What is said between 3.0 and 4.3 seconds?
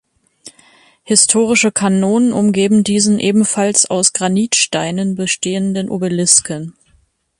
ebenfalls aus